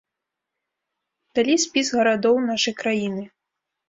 Далі 1.39 1.55
спіс 1.63 1.91
гарадоў 1.97 2.35
нашай 2.47 2.73
краіны. 2.81 3.23